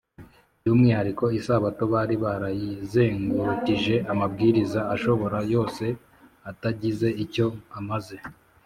[0.61, 5.83] By’umwihariko, Isabato bari barayizengurukije amabwiriza ashoboka yose
[6.51, 7.47] atagize icyo
[7.79, 8.15] amaze